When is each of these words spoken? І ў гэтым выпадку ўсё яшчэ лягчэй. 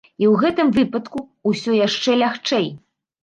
І 0.21 0.25
ў 0.31 0.39
гэтым 0.43 0.71
выпадку 0.77 1.19
ўсё 1.51 1.75
яшчэ 1.87 2.15
лягчэй. 2.23 2.65